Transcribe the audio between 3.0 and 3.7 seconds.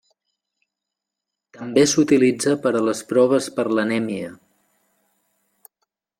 proves per